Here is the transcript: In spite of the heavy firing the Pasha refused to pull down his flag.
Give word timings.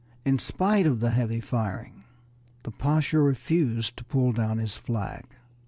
In 0.25 0.39
spite 0.39 0.87
of 0.87 0.99
the 0.99 1.11
heavy 1.11 1.39
firing 1.39 2.05
the 2.63 2.71
Pasha 2.71 3.19
refused 3.19 3.97
to 3.97 4.03
pull 4.03 4.31
down 4.31 4.57
his 4.57 4.75
flag. 4.75 5.25